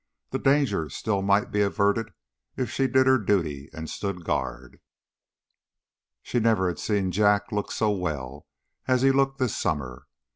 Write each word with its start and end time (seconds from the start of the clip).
The 0.31 0.39
danger 0.39 0.89
still 0.89 1.21
might 1.21 1.51
be 1.51 1.61
averted 1.61 2.11
if 2.57 2.71
she 2.71 2.87
did 2.87 3.05
her 3.05 3.19
duty 3.19 3.69
and 3.71 3.87
stood 3.87 4.25
guard. 4.25 4.79
She 6.23 6.39
never 6.39 6.67
had 6.69 6.79
seen 6.79 7.11
Jack 7.11 7.51
look 7.51 7.71
so 7.71 7.91
well 7.91 8.47
as 8.87 9.03
he 9.03 9.11
looked 9.11 9.37
this 9.37 9.55
summer. 9.55 10.07